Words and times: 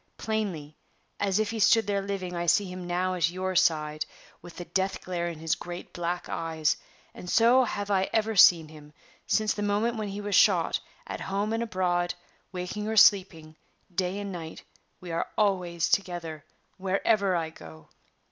Plainly, 0.17 0.75
as 1.19 1.37
if 1.37 1.51
he 1.51 1.59
stood 1.59 1.85
there 1.85 2.01
living, 2.01 2.35
I 2.35 2.47
see 2.47 2.65
him 2.65 2.87
now 2.87 3.13
at 3.13 3.29
your 3.29 3.55
side, 3.55 4.03
with 4.41 4.55
the 4.57 4.65
death 4.65 5.01
glare 5.03 5.27
in 5.27 5.37
his 5.37 5.53
great 5.53 5.93
black 5.93 6.27
eyes; 6.27 6.75
and 7.13 7.29
so 7.29 7.65
have 7.65 7.91
I 7.91 8.09
ever 8.11 8.35
seen 8.35 8.69
him, 8.69 8.93
since 9.27 9.53
the 9.53 9.61
moment 9.61 9.97
when 9.97 10.07
he 10.07 10.19
was 10.19 10.33
shot; 10.33 10.79
at 11.05 11.21
home 11.21 11.53
and 11.53 11.61
abroad, 11.61 12.15
waking 12.51 12.87
or 12.87 12.97
sleeping, 12.97 13.55
day 13.93 14.17
and 14.17 14.31
night, 14.31 14.63
we 14.99 15.11
are 15.11 15.27
always 15.37 15.87
together, 15.87 16.45
wherever 16.77 17.35
I 17.35 17.51
go!" 17.51 17.87